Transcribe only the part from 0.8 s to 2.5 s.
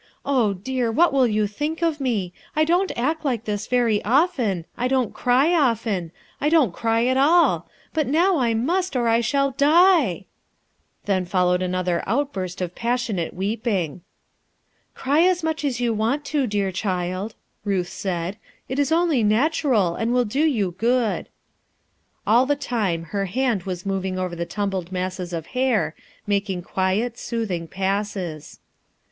what will you think of me?